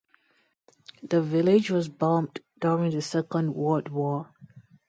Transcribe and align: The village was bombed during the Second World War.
The 1.07 1.21
village 1.21 1.69
was 1.69 1.87
bombed 1.87 2.39
during 2.59 2.89
the 2.89 3.03
Second 3.03 3.53
World 3.53 3.89
War. 3.89 4.33